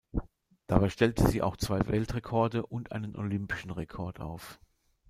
Dabei 0.65 0.89
stellte 0.89 1.27
sie 1.29 1.43
auch 1.43 1.55
zwei 1.57 1.85
Weltrekorde 1.87 2.65
und 2.65 2.91
einen 2.91 3.15
olympischen 3.15 3.69
Rekord 3.69 4.19
auf. 4.19 4.59